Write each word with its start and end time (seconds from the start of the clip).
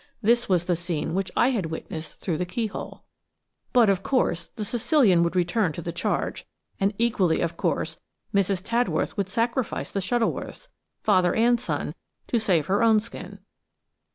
This 0.23 0.49
was 0.49 0.63
the 0.65 0.75
scene 0.75 1.13
which 1.13 1.29
I 1.37 1.51
had 1.51 1.67
witnessed 1.67 2.15
through 2.17 2.39
the 2.39 2.43
keyhole. 2.47 3.03
But, 3.71 3.87
of 3.87 4.01
course, 4.01 4.47
the 4.55 4.65
Sicilian 4.65 5.21
would 5.21 5.35
return 5.35 5.73
to 5.73 5.81
the 5.83 5.91
charge, 5.91 6.47
and 6.79 6.91
equally, 6.97 7.39
of 7.39 7.55
course, 7.55 7.99
Mrs. 8.33 8.63
Tadworth 8.63 9.15
would 9.15 9.29
sacrifice 9.29 9.91
the 9.91 9.99
Shuttleworths, 10.01 10.69
father 11.03 11.35
and 11.35 11.59
son, 11.59 11.93
to 12.29 12.39
save 12.39 12.65
her 12.65 12.81
own 12.81 12.99
skin. 12.99 13.41